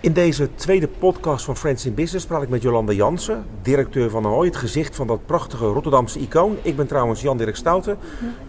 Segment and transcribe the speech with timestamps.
[0.00, 4.26] In deze tweede podcast van Friends in Business praat ik met Jolanda Jansen, directeur van
[4.26, 6.56] Ahoy, het gezicht van dat prachtige Rotterdamse icoon.
[6.62, 7.98] Ik ben trouwens Jan-Dirk Stouten.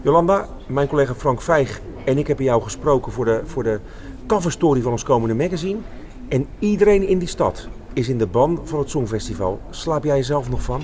[0.02, 3.80] Jolanda, mijn collega Frank Vijg en ik hebben jou gesproken voor de, voor de
[4.26, 5.78] coverstory van ons komende magazine.
[6.28, 9.60] En iedereen in die stad is in de ban van het Songfestival.
[9.70, 10.82] Slaap jij zelf nog van?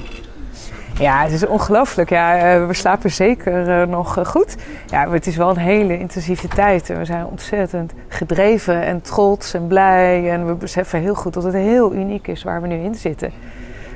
[1.02, 2.10] Ja, het is ongelooflijk.
[2.10, 4.56] Ja, eh, we slapen zeker uh, nog uh, goed.
[4.86, 6.90] Ja, het is wel een hele intensieve tijd.
[6.90, 10.30] En we zijn ontzettend gedreven en trots en blij.
[10.30, 13.32] En we beseffen heel goed dat het heel uniek is waar we nu in zitten.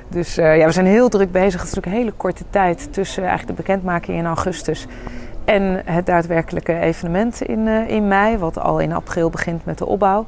[0.09, 1.61] Dus ja, we zijn heel druk bezig.
[1.61, 4.87] Het is ook een hele korte tijd tussen eigenlijk de bekendmaking in augustus
[5.45, 10.27] en het daadwerkelijke evenement in, in mei, wat al in april begint met de opbouw.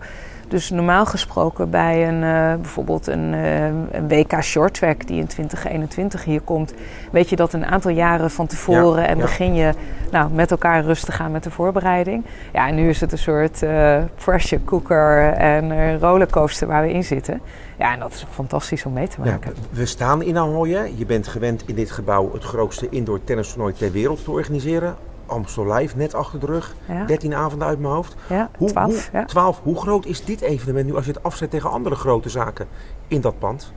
[0.49, 6.25] Dus normaal gesproken bij een, uh, bijvoorbeeld een, uh, een WK shorttrack die in 2021
[6.25, 6.75] hier komt,
[7.13, 9.23] weet je dat een aantal jaren van tevoren ja, en ja.
[9.23, 9.73] begin je
[10.11, 12.25] nou, met elkaar rustig aan met de voorbereiding.
[12.53, 17.05] Ja, en nu is het een soort uh, pressure cooker en rollercoaster waar we in
[17.05, 17.41] zitten.
[17.79, 19.53] Ja, en dat is fantastisch om mee te maken.
[19.55, 20.93] Ja, we staan in Ahoy.
[20.97, 24.97] Je bent gewend in dit gebouw het grootste indoor tennistoernooi ter wereld te organiseren.
[25.29, 26.75] Amstel Live net achter de rug.
[26.89, 27.05] Ja.
[27.05, 28.17] 13 avonden uit mijn hoofd.
[28.29, 29.25] Ja, hoe, 12, hoe, ja.
[29.25, 29.61] 12.
[29.63, 32.67] Hoe groot is dit evenement nu als je het afzet tegen andere grote zaken
[33.09, 33.73] in dat pand?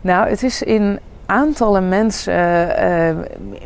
[0.00, 3.16] Nou, het is in aantallen mensen uh, uh,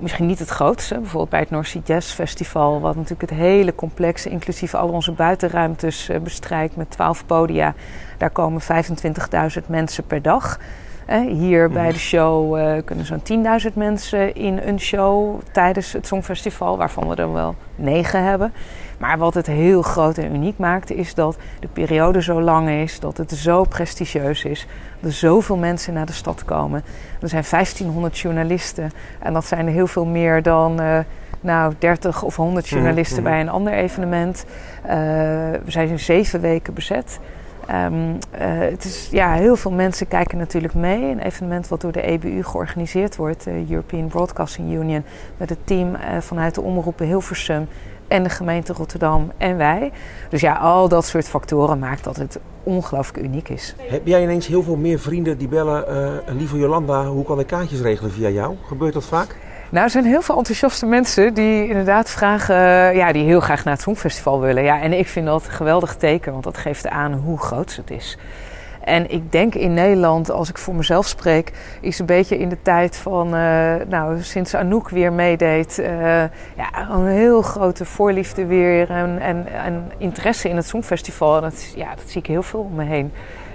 [0.01, 0.95] misschien niet het grootste.
[0.95, 5.13] Bijvoorbeeld bij het North Sea Jazz Festival, wat natuurlijk het hele complex, inclusief al onze
[5.13, 7.75] buitenruimtes, uh, bestrijkt met 12 podia.
[8.19, 10.59] Daar komen 25.000 mensen per dag.
[11.19, 13.23] Hier bij de show uh, kunnen zo'n
[13.69, 18.53] 10.000 mensen in een show tijdens het Songfestival, waarvan we er wel negen hebben.
[18.99, 23.01] Maar wat het heel groot en uniek maakt, is dat de periode zo lang is,
[23.01, 24.67] dat het zo prestigieus is,
[25.01, 26.83] dat er zoveel mensen naar de stad komen.
[27.21, 30.81] Er zijn 1500 journalisten en dat zijn er heel veel meer dan.
[30.81, 30.99] Uh,
[31.41, 33.33] nou, 30 of 100 journalisten mm-hmm.
[33.33, 34.45] bij een ander evenement.
[34.83, 34.91] Uh,
[35.65, 37.19] we zijn in zeven weken bezet.
[37.75, 41.11] Um, het is, ja, heel veel mensen kijken natuurlijk mee.
[41.11, 45.05] Een evenement wat door de EBU georganiseerd wordt, de European Broadcasting Union,
[45.37, 47.69] met het team uh, vanuit de omroepen Hilversum
[48.09, 49.93] en de gemeente Rotterdam en wij.
[50.29, 53.75] Dus ja, al dat soort factoren maakt dat het ongelooflijk uniek is.
[53.79, 55.85] Heb jij ineens heel veel meer vrienden die bellen,
[56.29, 58.57] uh, lieve Jolanda, hoe kan ik kaartjes regelen via jou?
[58.67, 59.37] Gebeurt dat vaak?
[59.71, 63.65] Nou, er zijn heel veel enthousiaste mensen die inderdaad vragen, uh, ja, die heel graag
[63.65, 64.63] naar het Songfestival willen.
[64.63, 67.91] Ja, en ik vind dat een geweldig teken, want dat geeft aan hoe groot het
[67.91, 68.19] is.
[68.85, 72.63] En ik denk in Nederland, als ik voor mezelf spreek, is een beetje in de
[72.63, 75.87] tijd van, uh, nou, sinds Anouk weer meedeed, uh,
[76.57, 81.37] ja, een heel grote voorliefde weer en, en, en interesse in het Songfestival.
[81.37, 83.13] En dat, ja, dat zie ik heel veel om me heen.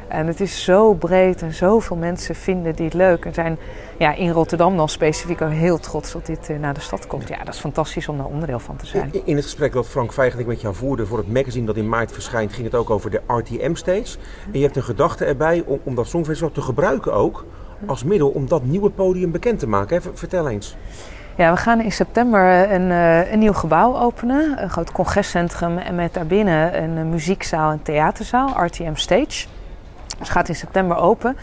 [0.07, 3.25] En het is zo breed en zoveel mensen vinden dit leuk.
[3.25, 3.57] En zijn
[3.97, 7.27] ja, in Rotterdam dan specifiek ook heel trots dat dit uh, naar de stad komt.
[7.27, 9.11] Ja, dat is fantastisch om daar onderdeel van te zijn.
[9.23, 12.11] In het gesprek dat Frank ik met jou voerden voor het magazine dat in maart
[12.11, 14.17] verschijnt, ging het ook over de RTM-stage.
[14.51, 17.45] En je hebt een gedachte erbij om, om dat Songfestival te gebruiken ook
[17.85, 20.01] als middel om dat nieuwe podium bekend te maken.
[20.13, 20.75] Vertel eens.
[21.37, 24.63] Ja, we gaan in september een, uh, een nieuw gebouw openen.
[24.63, 29.45] Een groot congrescentrum en met daarbinnen een muziekzaal en theaterzaal, RTM Stage.
[30.17, 31.37] Het gaat in september open.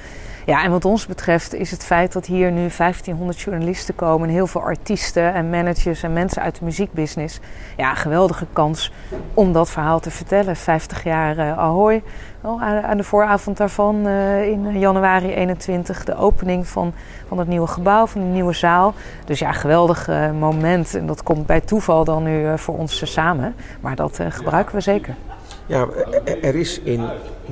[0.47, 4.35] Ja, en wat ons betreft is het feit dat hier nu 1500 journalisten komen, en
[4.35, 7.41] heel veel artiesten en managers en mensen uit de muziekbusiness.
[7.77, 8.93] Ja, geweldige kans
[9.35, 10.57] om dat verhaal te vertellen.
[10.57, 12.03] 50 jaar uh, Ahoy.
[12.41, 16.93] Oh, aan, de vooravond daarvan uh, in januari 21 de opening van,
[17.29, 18.95] van het nieuwe gebouw, van de nieuwe zaal.
[19.25, 20.95] Dus ja, geweldig uh, moment.
[20.95, 23.55] En dat komt bij toeval dan nu voor ons samen.
[23.81, 25.15] Maar dat gebruiken we zeker.
[25.67, 25.87] Ja,
[26.25, 27.09] er is in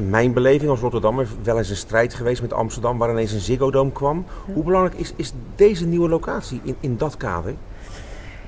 [0.09, 3.71] mijn beleving als Rotterdammer wel eens een strijd geweest met Amsterdam waar ineens een Ziggo
[3.71, 4.25] Dome kwam.
[4.53, 7.55] Hoe belangrijk is, is deze nieuwe locatie in, in dat kader?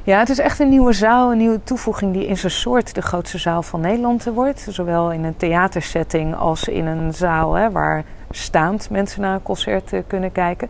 [0.04, 3.02] Ja, het is echt een nieuwe zaal, een nieuwe toevoeging die in zijn soort de
[3.02, 4.66] grootste zaal van Nederland wordt.
[4.68, 9.92] Zowel in een theatersetting als in een zaal hè, waar staand mensen naar een concert
[10.06, 10.68] kunnen kijken.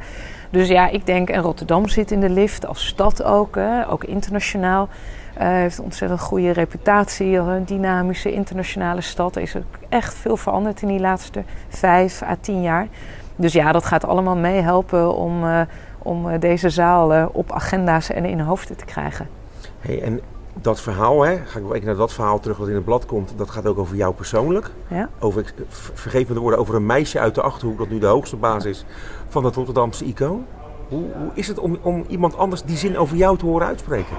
[0.51, 4.05] Dus ja, ik denk, en Rotterdam zit in de lift als stad ook, hè, ook
[4.05, 4.89] internationaal.
[5.35, 9.37] Uh, heeft ontzettend goede reputatie, een dynamische internationale stad.
[9.37, 12.87] Er is ook echt veel veranderd in die laatste vijf à tien jaar.
[13.37, 15.61] Dus ja, dat gaat allemaal meehelpen om, uh,
[15.99, 19.29] om deze zaal op agenda's en in hoofden te krijgen.
[19.81, 20.21] Hey, en
[20.61, 23.07] dat verhaal, hè, ga ik wel even naar dat verhaal terug wat in het blad
[23.07, 24.71] komt, dat gaat ook over jou persoonlijk.
[24.89, 25.09] Ja?
[25.19, 25.53] Over,
[25.93, 28.65] vergeef me de woorden, over een meisje uit de Achterhoek, dat nu de hoogste baas
[28.65, 28.85] is
[29.29, 30.47] van het Rotterdamse icoon.
[30.89, 34.17] Hoe, hoe is het om, om iemand anders die zin over jou te horen uitspreken?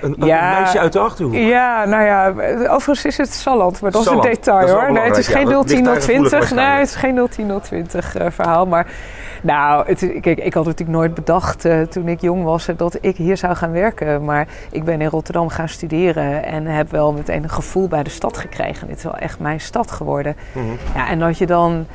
[0.00, 1.34] Een, ja, een meisje uit de Achterhoek.
[1.34, 2.28] Ja, nou ja,
[2.68, 4.24] overigens is het Salland, maar dat Salland.
[4.24, 4.92] is een detail is hoor.
[4.92, 6.50] Nee, het is geen ja, 010 020.
[6.50, 8.66] Nee, het is geen 010 020 uh, verhaal.
[8.66, 8.86] Maar
[9.42, 13.16] Nou, het, kijk, ik had natuurlijk nooit bedacht uh, toen ik jong was dat ik
[13.16, 14.24] hier zou gaan werken.
[14.24, 18.10] Maar ik ben in Rotterdam gaan studeren en heb wel meteen een gevoel bij de
[18.10, 18.86] stad gekregen.
[18.86, 20.36] Dit is wel echt mijn stad geworden.
[20.52, 20.76] Mm -hmm.
[20.94, 21.86] Ja, en dat je dan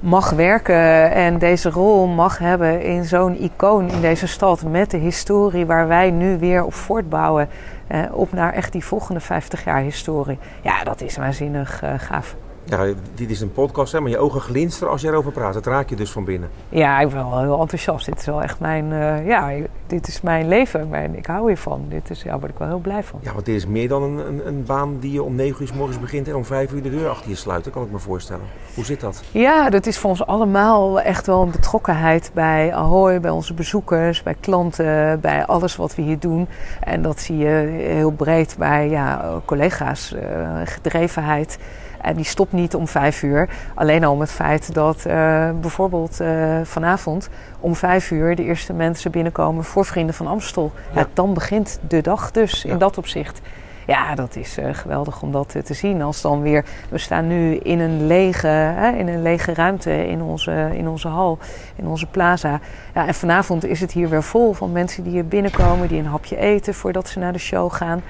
[0.00, 4.62] mag werken en deze rol mag hebben in zo'n icoon in deze stad.
[4.62, 7.48] Met de historie waar wij nu weer op voortbouwen.
[7.86, 10.38] Eh, op naar echt die volgende 50 jaar historie.
[10.62, 12.36] Ja, dat is waanzinnig uh, gaaf.
[12.64, 15.54] Ja, dit is een podcast, hè, maar je ogen glinsteren als je erover praat.
[15.54, 16.50] Dat raak je dus van binnen.
[16.68, 18.06] Ja, ik ben wel heel enthousiast.
[18.06, 19.52] Dit is wel echt mijn, uh, ja,
[19.86, 20.88] dit is mijn leven.
[20.88, 21.84] Mijn, ik hou hiervan.
[21.88, 23.20] Dit is, ja, daar word ik wel heel blij van.
[23.22, 25.68] Ja, want dit is meer dan een, een, een baan die je om 9 uur
[25.68, 27.64] s morgens begint en om 5 uur de deur achter je sluit.
[27.64, 28.44] Dat kan ik me voorstellen.
[28.74, 29.22] Hoe zit dat?
[29.30, 34.22] Ja, dat is voor ons allemaal echt wel een betrokkenheid bij Ahoy, bij onze bezoekers,
[34.22, 36.48] bij klanten, bij alles wat we hier doen.
[36.80, 37.48] En dat zie je
[37.78, 40.20] heel breed bij ja, collega's, uh,
[40.64, 41.58] gedrevenheid.
[42.02, 43.48] En die stopt niet om vijf uur.
[43.74, 47.28] Alleen al om het feit dat uh, bijvoorbeeld uh, vanavond
[47.60, 50.72] om vijf uur de eerste mensen binnenkomen voor Vrienden van Amstel.
[50.94, 51.00] Ja.
[51.00, 53.40] Ja, dan begint de dag dus in dat opzicht.
[53.86, 56.02] Ja, dat is uh, geweldig om dat te zien.
[56.02, 60.22] Als dan weer, we staan nu in een lege, hè, in een lege ruimte in
[60.22, 61.38] onze, in onze hal,
[61.76, 62.60] in onze plaza.
[62.94, 66.06] Ja, en vanavond is het hier weer vol van mensen die hier binnenkomen, die een
[66.06, 68.02] hapje eten voordat ze naar de show gaan.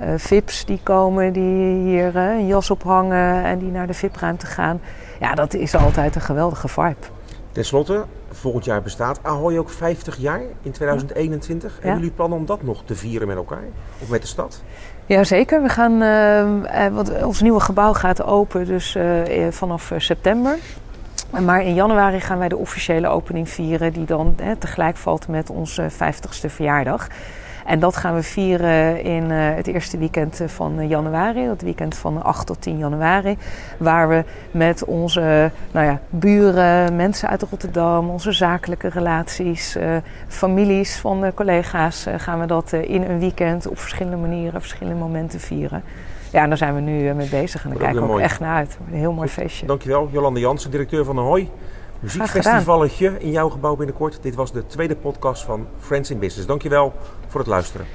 [0.00, 4.46] Uh, VIP's die komen, die hier uh, een jas ophangen en die naar de VIP-ruimte
[4.46, 4.80] gaan.
[5.20, 7.06] Ja, dat is altijd een geweldige vibe.
[7.52, 11.72] Ten slotte, volgend jaar bestaat Ahoy ook 50 jaar in 2021.
[11.72, 11.78] Ja.
[11.80, 13.64] Hebben jullie plannen om dat nog te vieren met elkaar?
[14.02, 14.62] Of met de stad?
[15.06, 18.96] Jazeker, we gaan, uh, want ons nieuwe gebouw gaat open dus
[19.50, 20.58] vanaf september.
[21.38, 25.90] Maar in januari gaan wij de officiële opening vieren, die dan tegelijk valt met onze
[25.90, 27.06] 50ste verjaardag.
[27.66, 32.22] En dat gaan we vieren in uh, het eerste weekend van januari, dat weekend van
[32.22, 33.36] 8 tot 10 januari.
[33.78, 39.96] Waar we met onze nou ja, buren, mensen uit Rotterdam, onze zakelijke relaties, uh,
[40.28, 45.82] families van collega's, gaan we dat in een weekend op verschillende manieren, verschillende momenten vieren.
[46.30, 48.24] Ja, en daar zijn we nu mee bezig en daar kijken we ook mooi.
[48.24, 48.78] echt naar uit.
[48.90, 49.66] Een heel mooi feestje.
[49.66, 51.50] Dankjewel, Jolande Jansen, directeur van de Hooi.
[52.00, 54.18] Muziekfestivalletje in jouw gebouw binnenkort.
[54.22, 56.46] Dit was de tweede podcast van Friends in Business.
[56.46, 56.92] Dankjewel
[57.28, 57.86] voor het luisteren.